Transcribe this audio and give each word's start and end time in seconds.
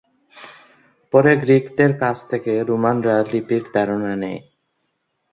পরে 1.13 1.31
গ্রিকদের 1.43 1.91
কাছ 2.01 2.17
থেকে 2.31 2.51
রোমানরা 2.69 3.15
লিপির 3.31 3.63
ধারণা 3.75 4.13
নেয়। 4.15 4.39